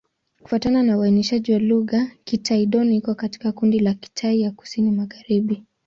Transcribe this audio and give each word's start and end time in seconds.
Kufuatana 0.43 0.83
na 0.83 0.97
uainishaji 0.97 1.53
wa 1.53 1.59
lugha, 1.59 2.11
Kitai-Dón 2.23 2.91
iko 2.91 3.15
katika 3.15 3.51
kundi 3.51 3.79
la 3.79 3.93
Kitai 3.93 4.41
ya 4.41 4.51
Kusini-Magharibi. 4.51 5.63